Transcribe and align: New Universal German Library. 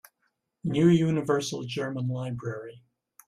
New 0.63 0.87
Universal 0.87 1.61
German 1.65 2.07
Library. 2.07 2.81